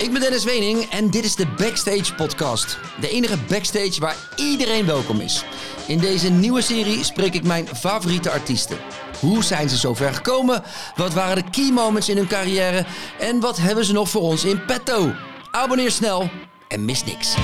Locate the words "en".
0.90-1.10, 13.18-13.40, 16.68-16.84